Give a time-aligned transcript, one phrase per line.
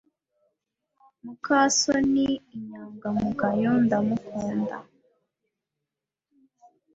[1.23, 4.77] muka soni ni inyangamugayo, ndamukunda.